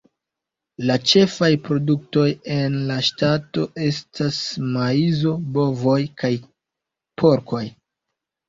La 0.89 0.93
ĉefaj 1.09 1.49
produktoj 1.67 2.23
en 2.55 2.79
la 2.87 2.97
ŝtato 3.09 3.67
estas 3.89 4.41
maizo, 4.79 5.37
bovoj, 5.59 5.99
kaj 6.23 6.33
porkoj. 7.25 7.65